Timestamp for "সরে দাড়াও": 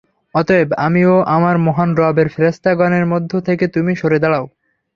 3.95-4.45